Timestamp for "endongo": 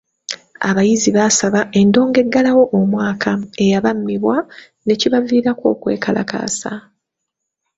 1.79-2.17